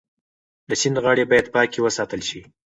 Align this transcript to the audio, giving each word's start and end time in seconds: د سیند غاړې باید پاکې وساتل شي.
د 0.69 0.71
سیند 0.81 0.97
غاړې 1.03 1.23
باید 1.31 1.47
پاکې 1.55 1.79
وساتل 1.81 2.21
شي. 2.29 2.41